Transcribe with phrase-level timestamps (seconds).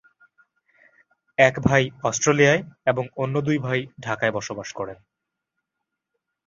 [1.37, 2.61] এক ভাই অস্ট্রেলিয়ায়
[2.85, 4.97] এবং অন্য দুই ভাই ঢাকায় বসবাস করেন।